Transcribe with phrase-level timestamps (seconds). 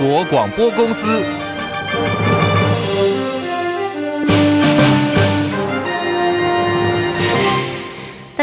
[0.00, 1.49] 国广播公司。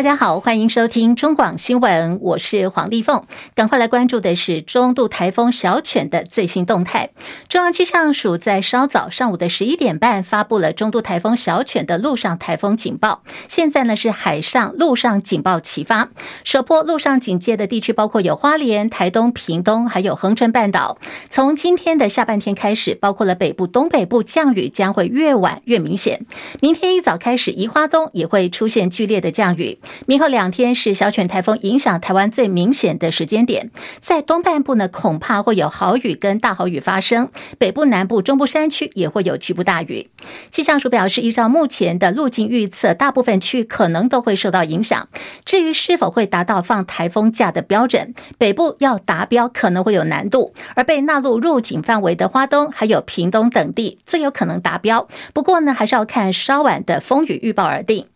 [0.07, 3.25] 大家好，欢迎收听中广新闻，我是黄丽凤。
[3.55, 7.09] 赶快来关注的是中度台风小犬的最新动态。
[7.49, 13.21] 中央气象署在稍早上午的十一点半发布了中度台风小犬的陆上台风警报。
[13.49, 16.07] 现在呢是海上、陆上警报齐发。
[16.45, 20.97] 首波陆上警戒的地区包括有花莲、台东、屏东，还有恒春半岛。
[21.29, 26.25] 从今天的下半天开始，包括了北部、东北部降雨将会越晚越明显。
[26.61, 29.77] 明天一早开始，宜花东也会出现剧烈的降雨。
[30.05, 40.09] 明后两天是小犬台风影响台湾最明显的时间点，在东半部呢，恐怕会有豪雨跟大豪雨发生；北部、南部、中部山区也会有局部大雨。
[40.51, 45.07] 气象署表示，依照目前的路径预测，大部分区可能都会受到影响。
[45.45, 55.07] 至于是否会达到放台风假的标准，北部要达标可能会有难度，而被纳入入警范围的花东还有屏东等地最有可能达标。
[55.33, 58.07] 不过呢，还是要看稍晚的风雨预报而定。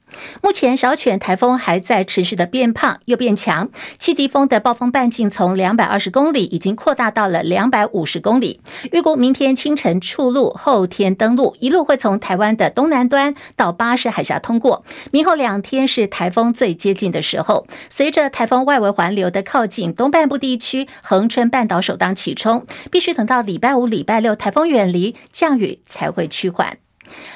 [0.41, 8.61] 目前小犬台风还在持续的变胖又变强，七级风的暴风半径从两百二十公里已经扩大到了两百五十公里。
[8.91, 14.83] 预估明天清晨出陆，后天登陆，一路会从台湾的东南端到巴士海峡通过。
[15.11, 26.77] 明后两天是台风最接近的时候，随着台风外围环流的靠近，东半部地区恒春半岛首当其冲，必须等到礼拜五、礼拜六台风远离，降雨才会趋缓。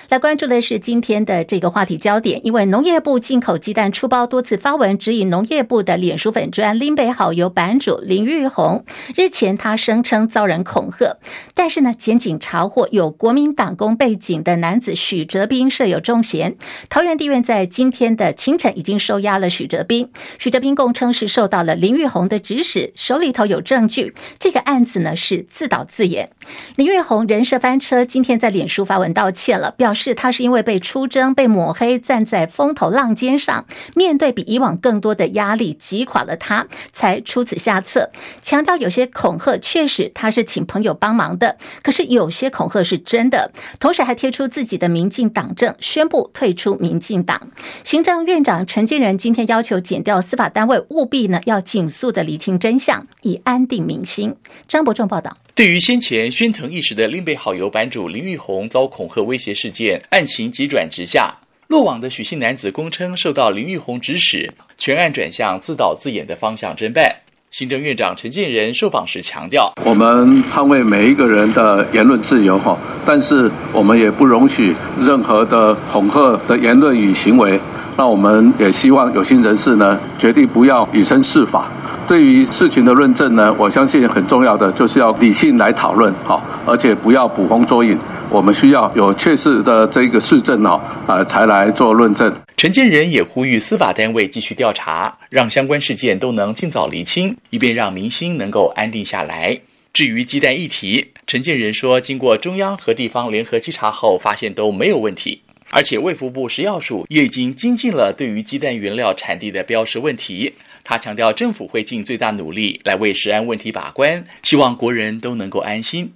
[0.09, 11.17] 来关注的是今天的这个话题焦点，因为农业部进口鸡蛋出包多次发文指引农业部的脸书粉专林北好油版主林玉红，日前他声称遭人恐吓，
[11.55, 16.55] 但是呢，检警查获有国民党工背景的男子许哲斌涉有重嫌，
[16.87, 26.29] 桃园地院在今天的清晨已经收押了许哲斌，许哲斌供称是受到了林玉红的指使，手里头有证据，这个案子呢是自导自演，
[26.75, 29.94] 林玉红人设翻车，今天在脸书发文道歉了，表。
[29.95, 38.11] 是他是因为被出征、被抹黑，站在风头浪尖上，面对比以往更多的压力，击垮了他，才出此下策。
[38.41, 43.51] 强调有些恐吓确实他是请朋友帮忙的，可是有些恐吓是真的。
[43.79, 47.49] 同时还贴出自己的民进党证，宣布退出民进党。
[47.83, 54.35] 行政院长陈建仁今天要求减掉司法单位务必呢要尽速的厘清真相，以安定民心。
[54.67, 55.35] 张伯仲报道。
[55.55, 61.33] 对于先前喧腾一时的林北好友版主林玉红遭恐吓威胁事件，案情急转直下，
[61.69, 67.09] 落网的许姓男子供称受到林玉红指使，全案转向自导自演的方向侦办。
[67.51, 77.57] 行政院长陈建仁受访时强调：“我们捍卫每一个人的言论自由，哈，但是我们也不容许任何的恐吓的言论与行为。
[77.95, 81.71] 那我们也希望有心人士呢，决定不要以身试法。”
[82.07, 87.97] 对于事情的论证呢，我相信很重要的就是要理性来讨论，好，而且不要捕风捉影。
[88.29, 92.31] 我们需要有确实的这个事证哦，呃，才来做论证。
[92.57, 99.59] 陈建仁也呼吁司法单位继续调查，让相关事件都能尽早厘清，以便让民心能够安定下来。
[99.91, 105.41] 至于鸡蛋议题，陈建仁说，经过中央和地方联合稽查后，发现都没有问题，
[105.71, 110.53] 而且卫福部食药署也已经精进了对于鸡蛋原料产地的标示问题。
[110.87, 116.13] 他强调，政府会尽最大努力来为食安问题把关，希望国人都能够安心。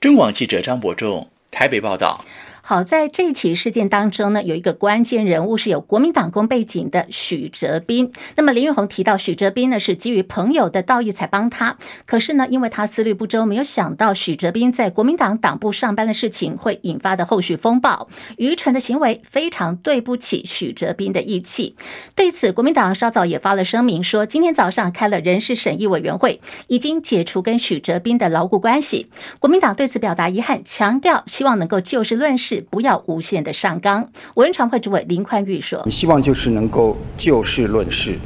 [0.00, 2.22] 中广记者张伯仲台北报道。
[2.68, 8.10] 好，在这起事件当中呢，有一个关键人物是有国民党工背景的许哲斌。
[8.34, 21.76] 那么林玉红提到，许哲斌呢是基于朋友的道义才帮他，可是呢，因为他思虑不周，没有想到许哲斌在国民党党部上班的事情会引发的后续风暴，愚蠢的行为非常对不起许哲斌的义气。
[22.16, 29.08] 对此，国民党稍早也发了声明说，今天早上开了人事审议委员会，已经解除跟许哲斌的牢固关系。
[29.38, 32.55] 国民党对此表达遗憾，强调希望能够就事论事。
[32.60, 34.08] 不要无限的上纲。
[34.34, 38.18] 文传会主委林宽裕说：“希望就是能够就事论事，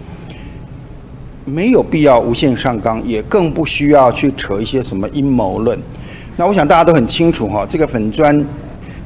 [1.45, 5.79] 没有必要无限上纲，也更不需要去扯一些什么阴谋论。
[6.37, 8.45] 那我想大家都很清楚哈，这个粉砖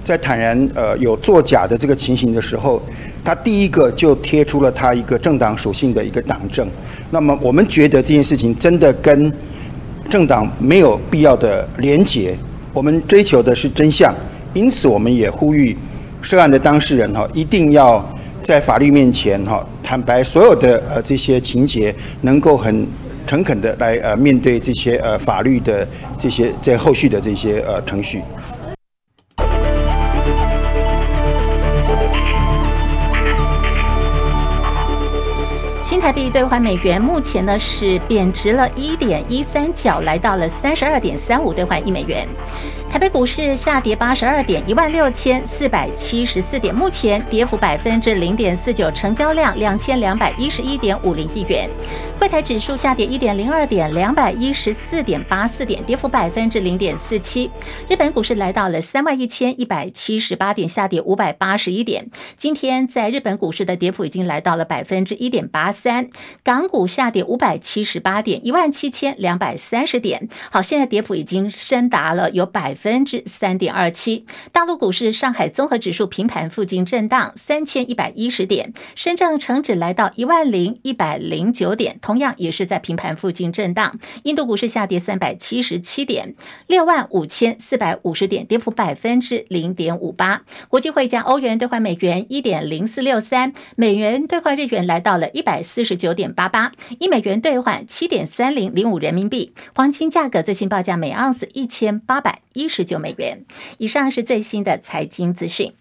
[0.03, 2.83] 在坦然呃有作假的这个情形的时候，
[3.25, 6.69] 他第一个就贴出了他一个政党属性的一个党证。
[7.11, 9.33] 那么我们觉得这件事情真的跟
[10.11, 12.37] 政党没有必要的连结，
[12.73, 14.15] 我们追求的是真相。”
[14.55, 15.77] 因此，我们也呼吁
[16.23, 18.03] 涉案的当事人哈，一定要
[18.43, 22.87] 在法律面前哈坦白所有的呃这些情节，能够很
[23.27, 25.87] 诚恳的来呃面对这些呃法律的
[26.17, 28.23] 这些在后续的这些呃程序。
[36.05, 42.29] 台币兑换美元目前呢是贬值了一点一三角，来到了三十二点三五兑换一美元。
[42.91, 51.71] 台北股市下跌八十二点，一万六千四百七十四点，目前跌幅百分之零点四九，成交量两千两百一十一点五零亿元。
[52.19, 57.51] 柜台指数下跌一点零二点，两百一十四点八四点，跌幅百分之零点四七。
[57.87, 62.09] 日本股市来到了三万一千一百七十八点，下跌五百八十一点。
[62.39, 66.09] 今天在日本股市的跌幅已经来到了百分之一点八三。
[66.43, 70.29] 港股下跌五百七十八点，一万七千两百三十点。
[70.51, 74.25] 好，现在跌幅已经升达了有百分之三点二七。
[74.51, 83.99] 大陆股市，上海综合指数平盘附近震荡三千一百一十点，深圳成指来到一万零一百零九点，同样也是在平盘附近震荡。
[84.25, 86.35] 印度股市下跌三百七十七点，
[86.67, 90.43] 六万五千四百五十点，跌幅百分之零点五八。
[90.69, 99.55] 国际汇价，欧元兑换美元一点零四六三，美元兑换日元来到了一百四十九点八八，一美元兑换七点三零零五人民币。
[99.75, 103.47] 黄金价格最新报价每盎司一千八百一十九美元。
[103.79, 105.73] 以上是最新的财经资讯。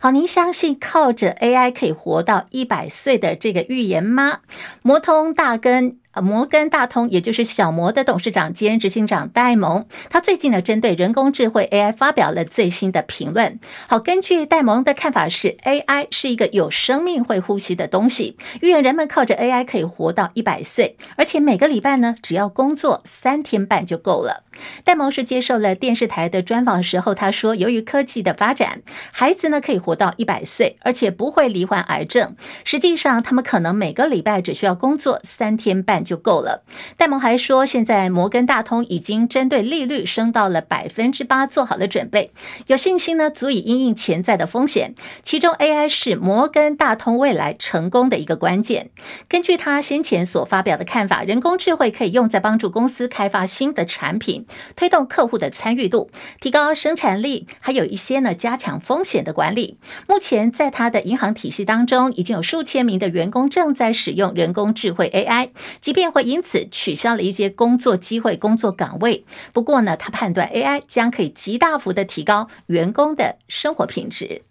[0.00, 4.40] 好，您相信靠着 AI 可以活到一百岁的这个预言吗？
[4.82, 5.98] 摩通大根。
[6.20, 13.60] 摩根大通，也就是小摩的董事长兼执行长戴蒙，他最近呢针对人工智慧 AI 发表了最新的评论。
[13.86, 24.44] 好，根据戴蒙的看法是，AI 是一个有生命会呼吸的东西，预言人们靠着 AI 可以活到一百岁，而且每个礼拜呢只要工作三天半就够了。
[24.82, 28.82] 戴蒙是接受了电视台的专访时候，他说，由于科技的发展，
[29.12, 32.34] 孩子呢可以活到一百岁，而且不会罹患癌症。
[32.64, 35.98] 实际上，他们可能每个礼拜只需要工作三天半。
[36.08, 36.64] 就够了。
[36.96, 42.32] 戴蒙还说，现在摩根大通已经针对利率升到了百分之八做好了准备，
[42.66, 44.94] 有信心呢，足以因应潜在的风险。
[45.22, 48.88] 其中，AI 是摩根大通未来成功的一个关键。
[49.28, 56.10] 根据他先前所发表的看法，人工智慧可以用在帮助公司开发新的产品，推动客户的参与度，
[56.40, 59.78] 提高生产力，还有一些呢，加强风险的管理。
[60.06, 65.50] 目前，在他的银行体系当中，已经有数千名的员工正在使用人工智慧 AI，
[65.80, 69.24] 即便会因此取消了一些工作机会、工作岗位。
[69.52, 74.42] 不过呢，他判断 AI 将可以极大幅的提高员工的生活品质。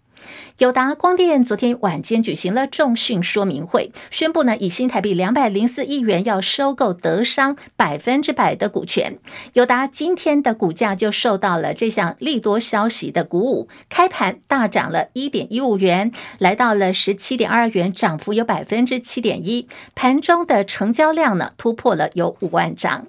[0.58, 9.18] 友达光电昨天晚间举行了重讯说明会，宣布呢以新台币两百零四亿元要收购德商百分之百的股权。
[9.52, 19.68] 友达今天的股价就受到了这项利多消息的鼓舞，开盘大涨了一点一五元，来到了十七点二元，涨幅有百分之七点一。
[19.94, 23.06] 盘中的成交量呢突破了有五万张。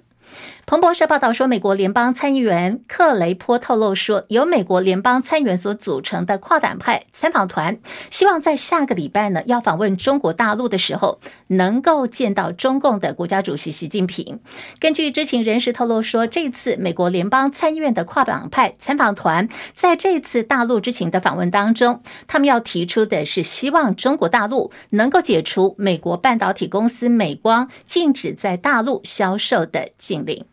[0.70, 11.18] 彭博社报道说，美国联邦参议员克雷坡透露说，由美国联邦参议员所组成的跨党派参访团，希望在下个礼拜呢，要访问中国大陆的时候，
[11.48, 14.38] 能够见到中共的国家主席习近平。
[14.78, 30.46] 根据知情人士透露说，这次美国联邦参议院的跨党派参访团，在这次大陆之行的访问当中，他们要提出的是希望中国大陆能够解除美国半导体公司美光禁止在大陆销售的禁令。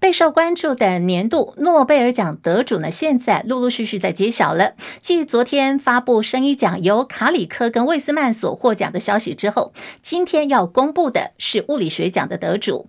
[0.00, 4.74] 备受关注的年度诺贝尔奖得主呢，现在陆陆续续在揭晓了。
[5.00, 12.88] 继昨天发布生医奖由卡里科跟魏斯曼所获奖的消息之后，今天要公布的是物理学奖的得主。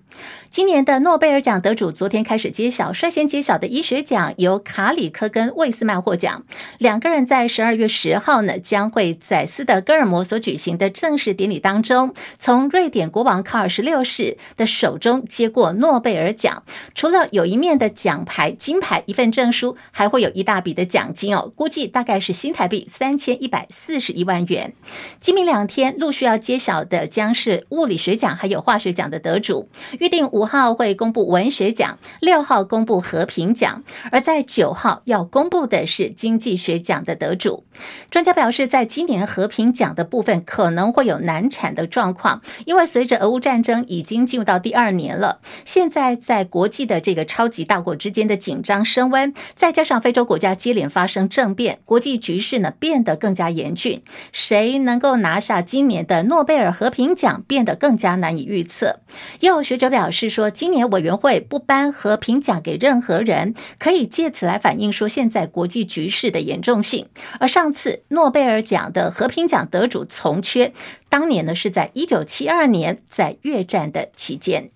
[0.52, 6.44] 今年的诺贝尔奖得主昨天开始揭晓，率先揭晓的医学奖由卡里科跟魏斯曼获奖。
[6.78, 16.64] 两个人在十二月十号呢，将会在斯德哥尔摩所举行的正式典礼当中，从瑞典国王卡尔十六世的手中接过诺贝尔奖。
[17.00, 24.74] 除了有一面的奖牌、金牌、一份证书，还会有一大笔的奖金哦，估计大概是新台币三千一百四十一万元。
[25.22, 29.70] 今明两天陆续要揭晓的将是物理学奖还有化学奖的得主，
[30.02, 37.64] 预定五号会公布文学奖，六号公布和平奖，而在九号要公布的是经济学奖的得主。
[38.12, 59.00] 专家表示，在今年和平奖的部分可能会有难产的状况，因为随着俄乌战争已经进入到第二年了，现在在国际的这个超级大国之间的紧张升温，再加上非洲国家接连发生政变，国际局势呢变得更加严峻，谁能够拿下今年的诺贝尔和平奖变得更加难以预测。
[59.40, 60.28] 也有学者表示。
[60.30, 67.08] 说今年委员会不颁和平奖给任何人，可以借此来反映说现在国际局势的严重性。
[67.40, 70.72] 而上次诺贝尔奖的和平奖得主从缺，
[71.10, 74.70] 当年呢是在一九七二年，在越战的期间。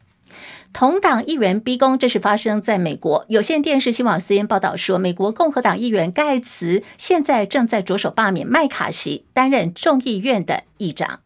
[0.74, 11.20] 同党议员逼宫，这是发生在美国有线电视新闻 CNN 报道说，美国共和党议员盖茨现在正在着手罢免麦卡锡担任众议院的议长。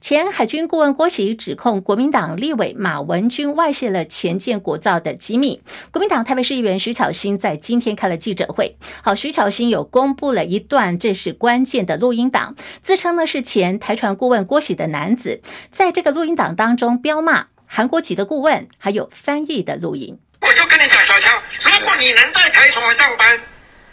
[0.00, 5.62] 前海军顾问郭喜指控国民党立委马文君外泄了前舰国造的机密。
[5.92, 20.20] 国民党台北市议员徐巧芯在今天开了记者会，好，徐巧芯有公布了一段这是关键的录音档，自称呢是前台船顾问郭喜的男子，在这个录音档当中飙骂韩国籍的顾问，还有翻译的录音。
[20.42, 23.40] 我就跟你讲，小强，如果你能在台船上班，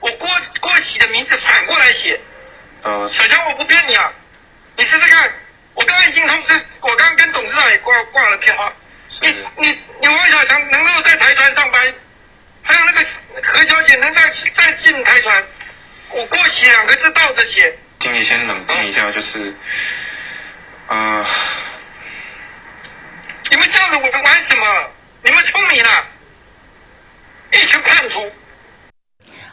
[0.02, 0.28] 我郭
[0.60, 2.20] 郭喜的名字反过来写。
[2.84, 4.12] 嗯，小强，我不骗你啊，
[4.76, 5.32] 你试试看。
[5.76, 8.74] 我刚刚已经通知，我刚刚跟董事长也挂挂了电话。
[9.22, 11.94] 你你你王小强能够在台船上班，
[12.62, 13.08] 还有那个
[13.42, 15.42] 何小姐能再再进台船，
[16.10, 17.74] 我郭喜两个字倒着写。
[18.02, 19.54] 经理先冷静一下，就是，
[20.88, 21.26] 啊、呃，
[23.52, 24.90] 你们这样子我们玩什么？
[25.24, 25.90] 你们聪明了，
[27.52, 28.20] 一群叛徒。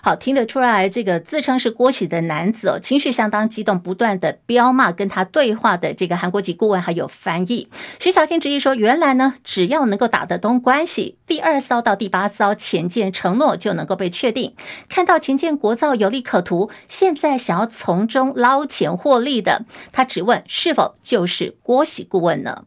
[0.03, 7.69] 好，听得出来，这个自称是郭喜的男子哦，情绪相当激动，不断的飙骂跟他对话的这个韩国籍顾问还有翻译。
[7.99, 14.55] 徐巧芯执意说，原来呢，只要能够打得通关系，第二艘到第八艘潜舰承诺就能够被确定。
[14.89, 22.65] 看到潜舰国造有利可图，现在想要从中捞钱获利的，他只问是否就是郭喜顾问呢？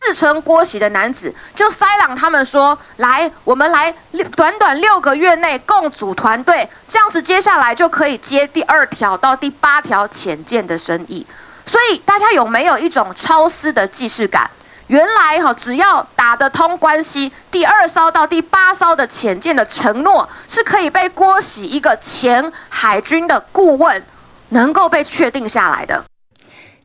[0.00, 3.92] 自称郭喜的男子就塞朗他们说：“来，我们来
[4.34, 11.26] 短短六个月内共组团队，这样子接下来就可以接第二条到第八条浅见的生意。
[11.66, 14.50] 所以大家有没有一种超丝的既视感？
[14.86, 24.02] 原来哈，只要打得通关系，第二艘到第八艘的浅见的承诺是可以被郭喜一个前海军的顾问
[24.48, 26.02] 能够被确定下来的。”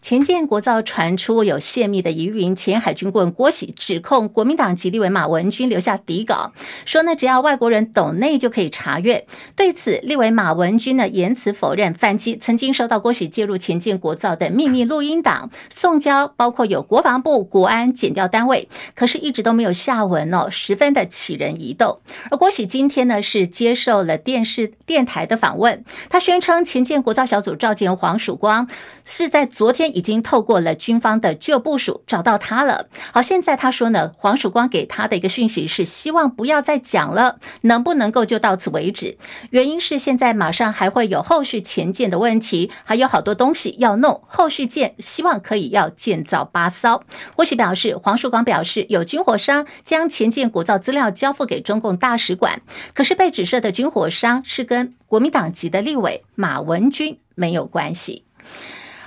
[0.03, 6.51] 前建国造传出有泄密的疑云，前海军顾问郭喜指控国民党籍立委马文君留下底稿，
[6.85, 9.25] 说呢，只要外国人懂内就可以查阅。
[9.55, 22.01] 对此，立委马文君呢言辞否认，反击曾经收到郭喜介入前建国造的秘密录音档，送交包括有国防部、国安、检调单位，可是一直都没有下文哦，十分的起人疑窦。
[22.29, 28.67] 而郭喜今天呢是接受了电视电台的访问，他宣称前建国造小组召见黄曙光
[29.05, 29.92] 是在昨天。
[29.93, 32.87] 已经透过了军方的旧部署找到他了。
[33.13, 39.17] 好，现在他说呢，黄曙光给他的一个讯息是希望不要再讲了，能不能够就到此为止？
[39.51, 44.21] 原因是现在马上还会有后续潜舰的问题，还有好多东西要弄。
[44.27, 47.03] 后续舰希望可以要建造八艘。
[47.35, 52.61] 郭喜表示，黄曙光表示有军火商将前舰国造资料交付给中共大使馆，
[52.93, 58.23] 可是被指涉的军火商是跟国民党籍的立委马文君没有关系。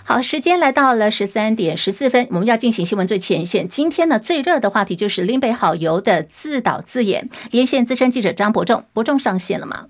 [0.08, 3.68] 好，时间来到了十三点十四分，我们要进行新闻最前线。
[3.68, 7.28] 今天呢，最热的话题就是林北好油的自导自演。
[7.50, 9.86] 连线资深记者张伯仲，伯仲上线了吗？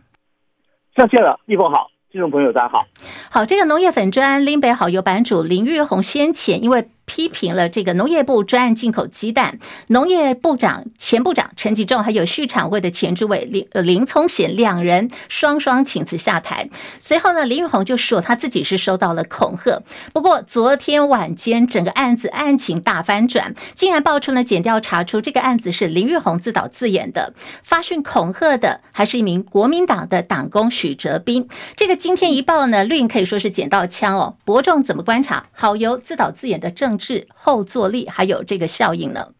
[0.97, 2.87] 上线了，立峰好，听众朋友大家好。
[3.29, 6.89] 好，这个农业粉砖林北好油版主林玉红先前因为。
[7.07, 16.69] 批评了这个农业部专案进口鸡蛋，农业部长前部长陈吉仲，还有畜产会的前主委林林聪贤两人双双请辞下台。
[17.01, 19.83] 随后呢，林玉红就说他自己是收到了恐吓。
[20.13, 27.33] 不过昨天晚间，整个案子案情大翻转，竟然爆出了检调查出这个案子是林玉红自导自演的，
[27.63, 31.49] 发讯恐吓的还是一名国民党的党工许哲斌。
[31.77, 34.37] 这个今天一报呢，绿营可以说是捡到枪哦。
[34.45, 39.33] 伯仲怎么观察好油自导自演的政治后坐力还有这个效应呢？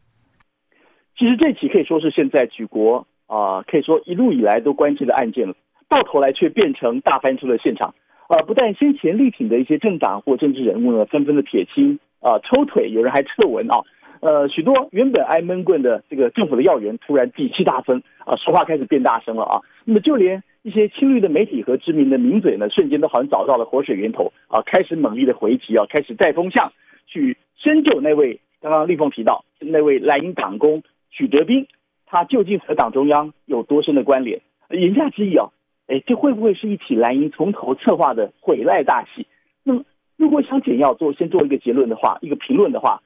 [1.19, 5.55] 其实这起可以说是现在举国啊、可以说一路以来都关切的案件了，
[5.89, 7.95] 到头来却变成大翻车的现场。
[8.29, 13.81] 啊、呃，不但先前力挺的一些政党或政治人物呢，纷纷的撇清啊、抽腿，有人还撤文啊。
[14.21, 19.61] 呃，许多原本挨闷棍的这个政府的要员，突然底气大增啊，说话开始变大声了啊。
[19.85, 26.73] 那么就连一些亲绿的媒体和知名的名嘴呢，瞬间都好像找到了活水源头啊，开始猛力的回击啊，开始带风向
[27.17, 27.37] 去。
[27.57, 31.67] 深究那位刚刚立峰提到那位蓝营党工许德斌，
[32.05, 34.43] 他究竟和党中央有多深的关联？
[34.71, 35.49] 言下之意啊，
[35.87, 39.27] 哎，这会不会是一起蓝营从头策划的毁赖大戏？
[39.65, 39.85] 那么，
[40.17, 43.03] 如果想简要做先做一个结论的话，一个评论的话，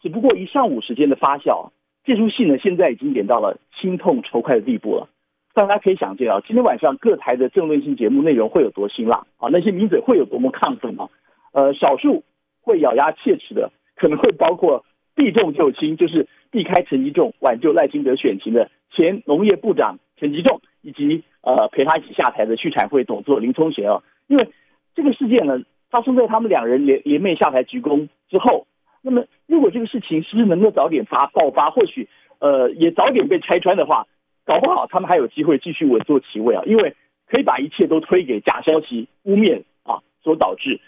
[0.00, 1.70] 只不过一上午时间的发酵，
[2.04, 5.08] 这出戏呢，现在已经演到了心痛仇快的地步了。
[5.52, 9.50] 大家可以想见啊，今天晚上各台的政论性节目内容会有多辛辣啊？
[9.52, 11.08] 那些名嘴会有多么亢奋啊？
[11.52, 12.22] 呃，少数
[12.60, 13.70] 会咬牙切齿的。
[13.96, 14.82] 可能会包括
[15.14, 24.02] 避重就轻，就是避开陈吉仲挽救赖清德选情的前农业部长陈吉仲，以及呃陪他一起下台的畜产会董座林聪贤啊。
[24.26, 24.48] 因为
[24.94, 28.66] 这个事件呢发生在他们两人联联袂下台鞠躬之后，
[29.02, 34.06] 那么如果这个事情是不是能够早点发爆发，或许呃也早点被拆穿的话，
[34.46, 36.96] 搞不好他们还有机会继续稳坐其位啊，因为
[37.28, 40.80] 可以把一切都推给假消息污蔑啊所导致。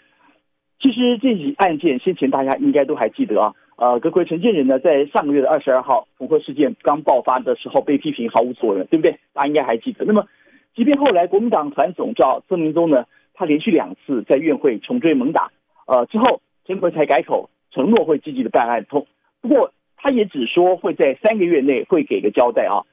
[0.83, 9.17] 其实这起案件先前大家应该都还记得啊，呃，阁揆陈建仁呢，在上个月的二十二号恐吓事件刚爆发的时候被批评毫无作为，对不对？
[9.31, 10.03] 大家应该还记得。
[10.03, 10.27] 那么，
[10.75, 15.51] 即便后来国民党团总召曾明宗呢，他连续两次在院会穷追猛打，
[15.87, 19.07] 呃，之后陈揆才改口承诺会积极的办案通，
[19.39, 22.83] 不过他也只说会在三个月内会给个交代啊。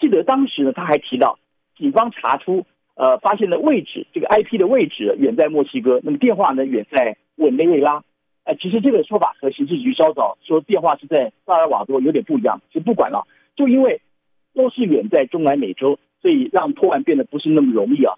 [0.00, 1.38] 记得当时呢，他还提到
[1.76, 7.16] 警方查出呃发现的位置，这个 IP 的位置远在墨西哥，那么电话呢远在。
[7.36, 8.02] 委内瑞拉，
[8.44, 12.60] 哎，其实这个说法和刑事局稍早说电话是在萨尔瓦多有点不一样。
[12.72, 13.26] 其实不管了，
[13.56, 14.00] 就因为
[14.54, 18.14] 都是远在中南美洲，所以让破案变得不是那么容易啊。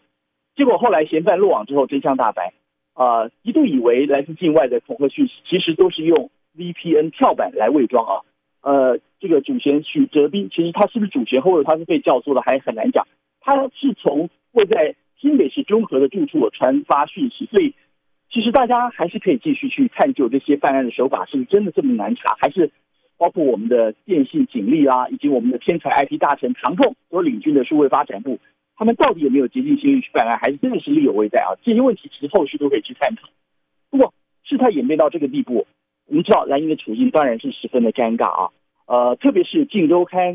[0.57, 2.53] 结果后来嫌犯落网之后，真相大白，
[2.95, 8.23] 啊、一度以为来自境外的恐吓讯息，其实都是用 VPN 跳板来伪装啊。
[8.61, 13.07] 呃，这个主嫌许哲斌，其实他是不是主嫌，或者他是被教唆的，还很难讲。
[13.41, 17.75] 他是从会在新北市中和的住处传发讯息，所以。
[18.31, 22.71] 其实大家还是可以继续去探究这些犯案的手法是不是真的这么难查，还是
[23.17, 28.39] 包括我们的电信警力啊，以及我们的天才 IT 大神长痛所领军的数位发展部，
[28.77, 31.57] 他们到底有没有竭尽心力去办案，还是真的是力有未逮啊？
[31.65, 33.29] 这些问题其实后续都可以去探讨。
[33.91, 34.13] 不过
[34.45, 35.67] 事态演变到这个地步，
[36.07, 38.51] 我们知道蓝营的处境当然是十分的尴尬啊。
[38.87, 40.35] 呃，特别是《镜周刊》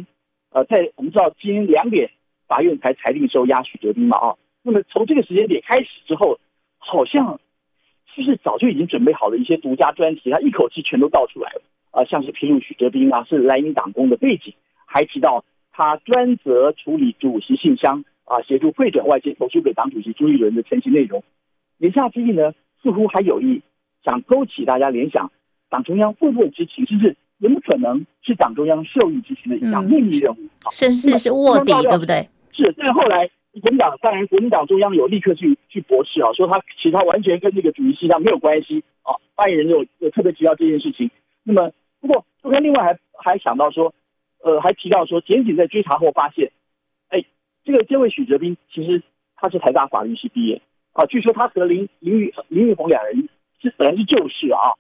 [0.50, 2.10] 呃，在我们知道今天两点
[2.48, 6.40] 法院才裁定收押许哲斌嘛啊，那么从这个时间点开始之后，
[6.80, 7.40] 好像。
[8.15, 12.05] 就是早就已经准备好了一些独家专题，他一口气全都倒出来了啊、呃！
[12.05, 14.53] 像是披露许哲斌啊，是莱茵党工的背景，
[14.86, 21.24] 还提到他专责处理主席信箱啊，协助会转外界投书给党主席朱立伦的陈情内容。
[21.79, 23.62] 言下之意呢，似乎还有意
[24.05, 25.32] 想勾起大家联想，
[25.70, 26.86] 党中央会不会知情？
[26.86, 30.38] 甚至有没有可能是党中央授意执行的一项秘密任务？
[30.72, 32.29] 甚至是卧底，对不对？
[32.51, 33.29] 是，但后来。
[33.62, 39.14] 国民党当然，国民党中央有立刻去去驳斥啊，说他其他完全跟这个主席信箱没有关系啊。
[39.36, 41.12] 发言人有有特别提到这件事情。
[41.44, 43.94] 那么，不过我看另外还还想到说，
[44.42, 46.52] 呃，还提到说，检警在追查后发现，
[47.10, 47.24] 哎，
[47.63, 49.04] 这个这位许哲斌其实
[49.36, 50.62] 他是台大法律系毕业
[50.94, 53.30] 啊，据说他和林林玉林玉红两人
[53.62, 54.74] 是本来是旧识啊，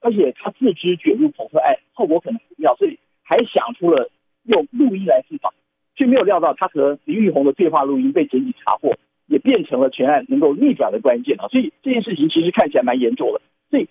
[0.00, 4.08] 而且他自知卷入恐吓案后果可能不妙，所以还想出了
[4.44, 5.52] 用录音来自访。
[5.94, 8.94] 却没有料到，他和林玉红的对话录音被检警查获，
[9.26, 11.48] 也变成了全案能够逆转的关键啊！
[11.48, 13.40] 所以这件事情其实看起来蛮严重的。
[13.70, 13.88] 所以，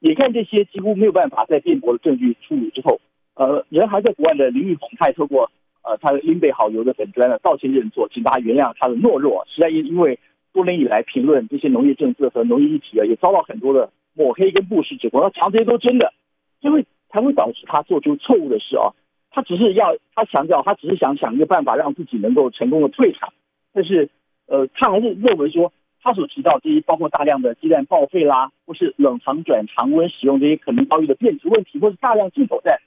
[0.00, 3.00] 眼看这些几乎没有办法再辩驳的证据出炉之后，
[3.34, 5.50] 呃，人还在国外的林玉红，他也透过
[5.82, 9.44] 呃他的英北好友的粉专呢道歉认错，请大家原谅他的懦弱。
[9.48, 10.18] 实在因因为
[10.52, 16.12] 多年以来评论这些农业政策和农业议题啊，也遭到很多的抹黑跟不实指控，他讲这些都真的，
[16.60, 18.92] 就会才会导致他做出错误的事啊。
[19.34, 23.32] 他只是要，他强调，他只是想想一个办法，让自己能够成功的退场。
[23.72, 24.10] 但是，
[24.46, 32.78] 呃，他还是认为说，他所提到这些包括大量的鸡蛋报废啦，或是冷藏转常温使用这些可能遭遇的变质问题，或是大量进口蛋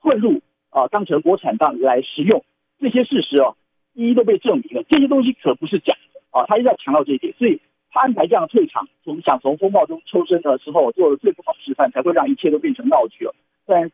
[0.00, 2.42] 混入啊，当成国产蛋来食用，
[2.80, 3.54] 这些事实哦，
[3.92, 4.82] 一一都被证明了。
[4.88, 7.34] 这些东西可不是假的啊，他一直要强调这一点。
[7.38, 7.60] 所以
[7.90, 13.34] 他安排这样的退场，从想从风暴中抽身的时候做了最不好示范，才会让一切都变成闹剧了。
[13.66, 13.90] 但。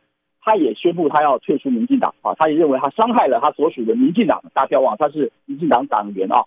[0.47, 4.41] 他也宣布他要退出民进党啊，他也认为他伤害了他所属的民进党。
[4.53, 6.45] 大家不要忘，他是民进党党员啊。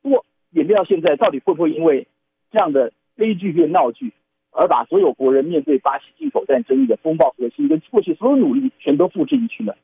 [0.00, 2.06] 不过演变到现在，到底会不会因为
[2.50, 4.14] 这样的悲剧变闹剧，
[4.52, 9.74] 而把所有国人面对巴西进口战争议的风暴核心跟过去所有努力全都付之一炬呢？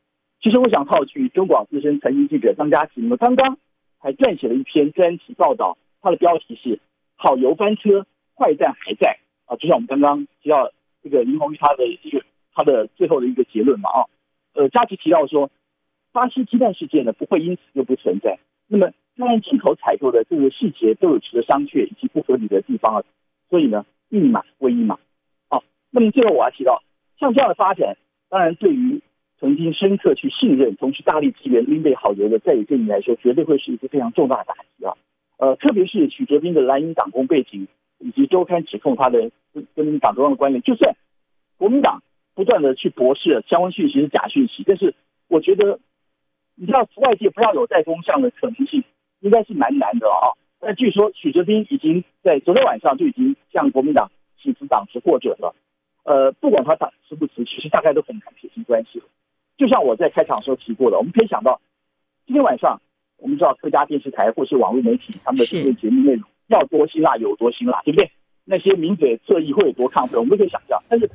[0.41, 3.59] 其实我想套句中广资深财经记者张家齐，刚刚
[3.99, 6.81] 还撰写了一篇专题报道，他的标题是
[7.17, 10.71] “好油翻车，坏蛋还在”啊，就像我们刚刚提到
[11.03, 12.25] 这个林红玉他的一个。
[12.59, 13.99] 他的最后的一个结论嘛，啊，
[14.53, 15.49] 呃，加吉提到说，
[16.11, 18.41] 巴西鸡蛋事件呢不会因此就不存在。
[18.67, 23.05] 那么，当然进口采购的这个细节都有值得商榷以及不合理的地方啊。
[23.49, 24.99] 所以呢，一码归一码。
[25.49, 26.83] 好，那么最后我要提到，
[27.21, 27.97] 像这样的发展，
[28.29, 29.01] 当然对于
[29.39, 34.95] 曾经深刻去信任、同时大力支援林北好油的在野阵营来说，绝对会是一个非常重大的打击啊。
[35.37, 37.69] 呃，特别是许哲斌的蓝营党工背景，
[38.01, 40.97] 以及周刊指控他的跟跟党中央的关联，就算
[41.57, 42.03] 国民党。
[42.39, 44.95] 不断的去驳斥相关讯息是假讯息，但是
[45.27, 45.81] 我觉得，
[46.55, 48.85] 你知道外界不要有带风向的可能性，
[49.19, 50.39] 应该是蛮难的啊。
[50.61, 55.53] 但据说许哲斌已经在昨天晚上就已经向国民党请辞党职获准了。
[56.05, 59.07] 呃，不管他党辞不辞，其实大概都很难撇清关系了。
[59.57, 61.61] 就像我在开场时候提过的，我们可以想到，
[62.25, 62.81] 今天晚上
[63.17, 68.09] 我们知道各家电视台或是网络媒体他们的新闻节目内容要多辛辣有多辛辣，对不对？
[68.45, 71.11] 那些名嘴侧翼会有多亢奋，我们都可以想象，但是。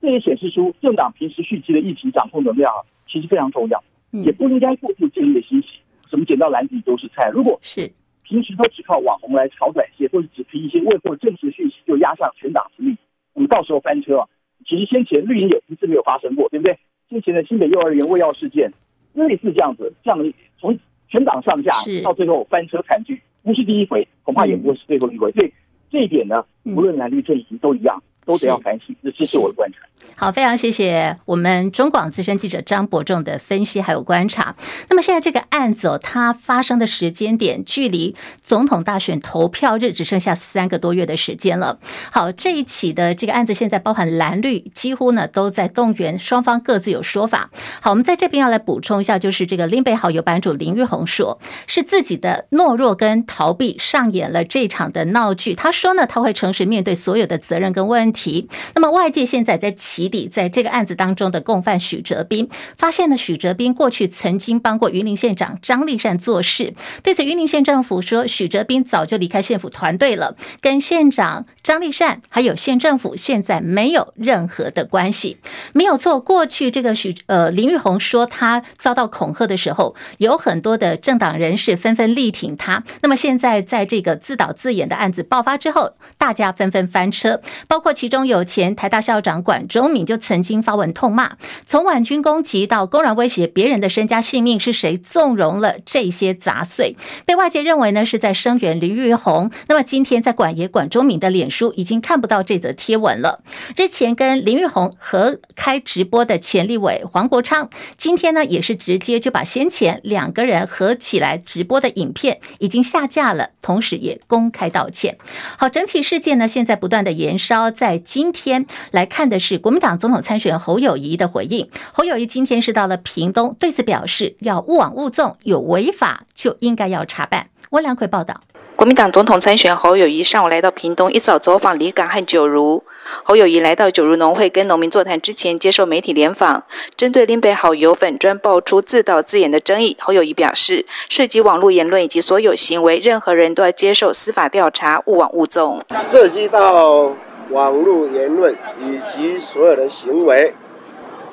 [0.00, 5.68] 这也显示出政党平时蓄积的议题掌控能量啊其实非常重要，也不应该过度建立的欣喜，
[6.10, 7.30] 什么捡到篮底都是菜。
[7.32, 7.90] 如果是
[8.24, 12.96] 平时都只靠网红来炒短线，或者只凭一些未获证实讯息就压上全党之力，
[13.34, 14.28] 我们到时候翻车啊！
[14.66, 16.76] 其实先前绿营也一次没有发生过，对不对？
[17.08, 18.72] 先前的新北幼儿园喂药事件，
[19.14, 20.76] 类似这样子，这样的从
[21.08, 25.30] 全党上下到最后翻车惨剧，不是第一回，恐怕也不会是最后一回。
[25.30, 25.52] 所以
[25.88, 28.02] 这一点呢，无论蓝绿阵营都一样。
[28.26, 29.78] 都得要反省，这是我的观察。
[30.18, 34.56] 好，非常谢谢我们中广资深记者张伯仲的分析还有观察。
[34.88, 41.78] 那么现在这个案子哦，它发生的时间点距离总统大选投票日只剩下三个多月的时间了。
[42.10, 47.50] 好，这一起的这个案子现在包含蓝绿几乎呢都在动员，双方各自有说法。
[47.82, 55.54] 好，我们在这边要来补充一下，就是这个林北好友版主林玉红说，是自己的懦弱跟逃避上演了这场的闹剧。
[55.54, 58.15] 他说呢，他会诚实面对所有的责任跟问题。
[58.16, 62.48] 题，那么外界现在在起底，在这个案子当中的共犯许哲斌，
[62.78, 66.72] 发现了许哲斌过去曾经帮过云林县长张立善做事。
[67.02, 75.36] 对此，云林县政府说，许哲斌早就离开县府团队了，跟县长张立善还有县政府现在没有任何的关系。
[75.74, 82.82] 没有错，过去这个许呃林玉红说他遭到恐吓的时候，有很多的政党人士纷纷力挺他。
[83.02, 88.05] 那么现在在这个自导自演的案子爆发之后，大家纷纷翻车，包括其。
[88.06, 96.94] 其中有前台大校长管中闵就曾经发文痛骂，从婉君攻击到公然威胁别人的身家性命，是谁纵容了这些杂碎？
[97.24, 99.50] 被外界认为呢是在声援林玉红。
[99.66, 103.42] 那么今天在管爷管中闵的脸书已经看不到这则贴文了。
[103.74, 115.18] 日前跟林玉红合开直播的前立委黄国昌，今天呢也是直接就把先前两个人合起来直播的影片已经下架了，同时也公开道歉。
[115.58, 117.95] 好，整体事件呢现在不断的延烧在。
[117.98, 121.68] 今天来看的是国民党总统参选人侯友谊的回应。
[121.92, 127.48] 侯友谊今天是到了屏东，对此表示要勿往勿纵，有违法就应该要查办。
[127.70, 128.40] 温良奎报道。
[128.76, 132.84] 国民党总统参选侯友谊上午来到屏东，一早走访里港和九如。
[133.22, 136.62] 侯友谊来到九如农会跟农民座谈之前，接受媒体联访。
[136.94, 145.80] 针对林北好友粉专爆出自导自演的争议，侯友谊表示，涉及网络言论以及所有行为，任何人都要接受司法调查，勿往勿纵。
[146.12, 147.16] 涉及到。
[147.50, 150.52] 网络言论以及所有的行为，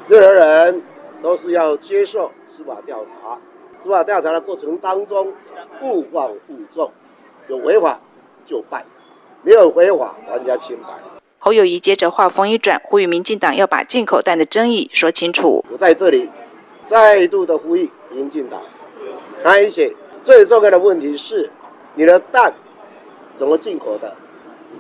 [0.08, 0.82] 任何人
[1.22, 3.38] 都是要接受司法调查。
[3.76, 5.34] 司法调查的过程当中，
[5.82, 6.92] 勿枉勿纵，
[7.48, 8.00] 有违法
[8.46, 8.86] 就办，
[9.42, 10.90] 没有违法还家清白。
[11.40, 15.66] 侯友谊接着话锋一转，呼吁民进党要把进口蛋的争议说清楚。
[15.70, 16.30] 我在这里
[16.86, 18.62] 再度的呼吁民进党，
[19.44, 21.50] 开写最重要的问题是，
[21.96, 22.54] 你的蛋
[23.36, 24.16] 怎么进口的？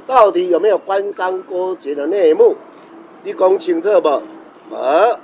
[0.05, 2.55] 到底有没有官商勾结的内幕？
[3.23, 4.21] 你讲清楚不？
[4.71, 5.19] 呃，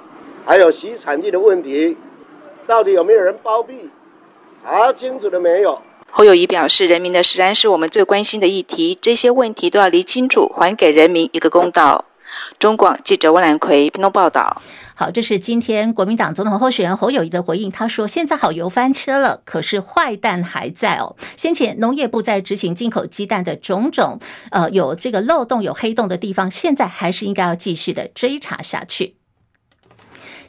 [0.45, 1.97] 还有洗产地的问题，
[2.65, 3.89] 到底有没有人包庇？
[4.63, 5.79] 查清楚了没有？
[6.11, 12.05] 侯友谊表示，人民的食安是我们最关心的议题，这些问题都要理清楚，还给人民一个公道。
[12.57, 14.61] 中广记者温兰奎屏东报道。
[14.95, 17.71] 好，这是今天国民党总统候选人侯友谊的回应。
[17.71, 21.15] 他说：“现在好油翻车了，可是坏蛋还在哦。
[21.37, 24.19] 先前农业部在执行进口鸡蛋的种种，
[24.51, 29.15] 呃，有这个漏洞、有黑洞的地方，现在还是应该要继续的追查下去。”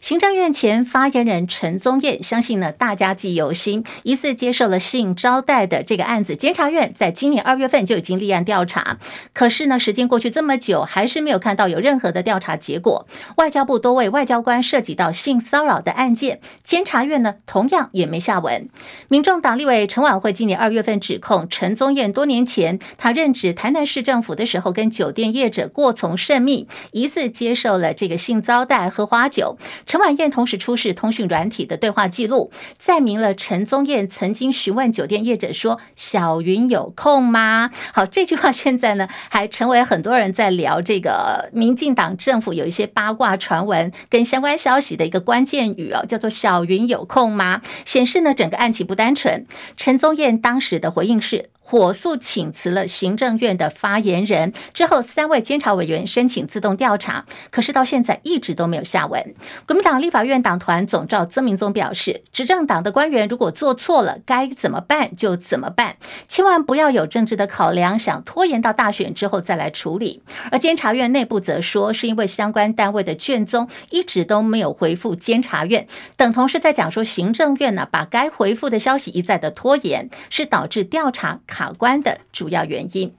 [0.01, 8.97] 行政院前发言人陈宗彦，相信呢大家记忆犹新，疑似接受了性招待的这个案子，监察院在今年二月份就已经立案调查，
[9.35, 13.07] 可是呢时间过去这么久，还是没有看到有任何的调查结果。
[13.37, 18.71] 外交部多位外交官涉及到性骚扰的案件，监察院呢同样也没下文。
[19.09, 29.59] 民众党立委陈婉慧今年二月份指控陈宗彦多年前他任职台南市政府的时候，跟酒店业者过从甚密，疑似接受了这个性招待喝花酒。
[29.91, 49.45] 陈婉燕同时出示通讯软体的对话记录，载明了陈宗彦曾经询问酒店业者说：“小云有空吗？”好，这句话现在呢还成为很多人在聊这个民进党政府有一些八卦传闻跟相关消息的一个关键语哦，叫做“小云有空吗”，显示呢整个案情不单纯。
[49.77, 51.51] 陈宗彦当时的回应是。
[51.63, 59.37] 火速请辞了行政院的发言人之后，三位监察委员申请自动调查，可是到现在一直都没有下文。
[59.69, 65.97] 国党立法院党团总召曾明宗表示，执政党的官员如果做错了，该怎么办就怎么办，
[66.29, 70.23] 千万不要有政治的考量，想拖延到大选之后再来处理。
[70.51, 83.15] 而监察院内部则说，是因为相关单位的卷宗一直都没有回复监察院，等同是在讲说行政院呢把该回复的消息一再的拖延，是导致调查卡关的主要原因。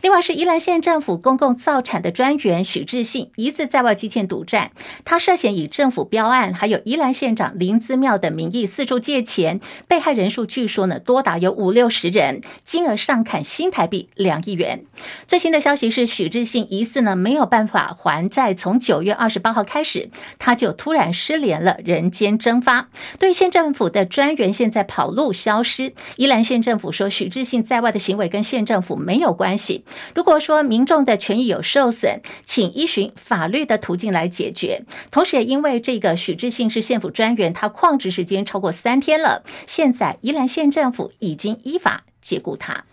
[0.00, 4.70] 另外是宜兰县政府公共造产的专员许智信疑似在外积欠赌债，
[5.04, 14.84] 他涉嫌以政府标案还有宜兰县长林姿妙的名义四处借钱，被害人数据说呢多达有五六十人，金额上看新台币两亿元。
[15.28, 22.88] 最新的消息是许智信疑似呢没有办法还债，从九月二十八号开始他就突然失联了，人间蒸发。
[23.18, 29.84] 对县政府的专员现在跑路消失，宜兰县政府说许智信在外的行为跟县政府没有关系。
[30.14, 34.84] 如果说民众的权益有受损，请依循法律的途径来解决。
[35.10, 42.84] 同时，也因为这个许智信是县府专员，他旷职时间超过三天了，现在宜兰县政府已经依法解雇他。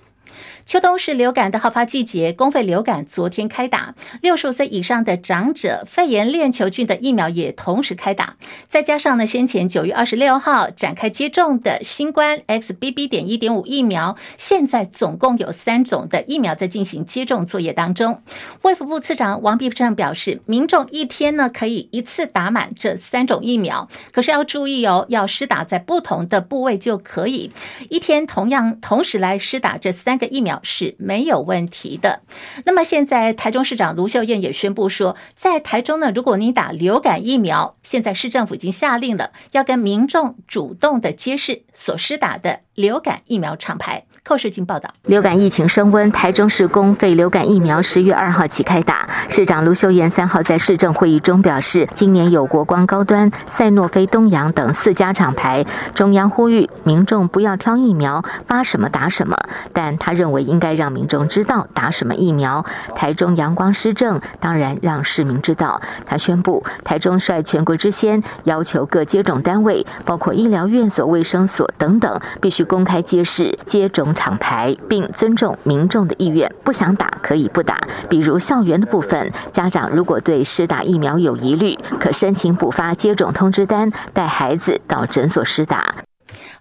[0.65, 8.37] 秋冬是流感的好发季节，公费流感昨天开打，六十五岁以上的长者肺炎链球菌的疫苗也同时开打，
[8.69, 13.03] 再加上呢，先前九月二十六号展开接种的新冠 XBB.
[13.07, 18.23] 点一点五疫苗，现在总共有三种的疫苗在进行接种作业当中。
[18.61, 27.51] 卫福部次长王必胜表示，民众一天呢可以一次打满这三种疫苗，可是要注意哦，要施打在不同的部位就可以，
[27.89, 30.52] 一天同样同时来施打这三个疫苗。
[30.61, 32.21] 是没有问题的。
[32.65, 44.05] 那么现在台中市长卢秀燕也宣布说，在台中呢，如果你打流感疫苗，现在市政府已经下令了，要跟民众主动的揭示所施打的流感疫苗厂牌。
[44.25, 49.05] 寇世金报道，流感疫情升温，台中市公费流感疫苗十月二号起开打。
[49.27, 59.37] 市长卢秀燕三号在市政会议中表示，今年有国光高端、赛诺菲、东洋等四家厂牌，中央呼吁民众不要挑疫苗，发什么打什么。
[59.73, 62.65] 但他认为应该让民众知道打什么疫苗。
[62.95, 65.81] 台中阳光施政，当然让市民知道。
[66.05, 74.12] 他宣布，台中率全国之先，要求各接种单位，包括医疗院所、卫生所等等，必须公开揭示接种。
[74.13, 77.79] 厂牌，并尊重民众的意愿，不想打可以不打。
[78.09, 85.95] 比如校园的部分，家长如果对施打疫苗有疑虑，可申请补发接种通知单，带孩子到诊所施打。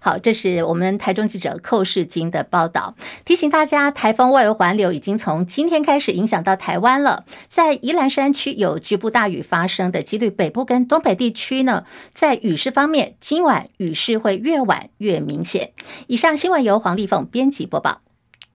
[0.05, 15.71] 好，这是我们台中记者寇世金的报道，提醒大家，台风外围环流已经从今天开始影响到台湾了，在宜兰山区有局部大雨发生的几率，北部跟东北地区呢，在雨势方面，今晚雨势会越晚越明显。
[16.07, 18.01] 以上新闻由黄丽凤编辑播报。